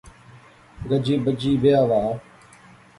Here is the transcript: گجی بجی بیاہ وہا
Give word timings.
گجی 0.89 1.15
بجی 1.25 1.51
بیاہ 1.61 1.87
وہا 1.89 2.05